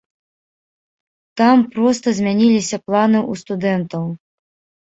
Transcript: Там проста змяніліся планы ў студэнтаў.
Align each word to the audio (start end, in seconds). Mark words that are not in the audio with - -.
Там 1.41 1.57
проста 1.75 2.07
змяніліся 2.21 2.77
планы 2.89 3.19
ў 3.31 3.43
студэнтаў. 3.43 4.03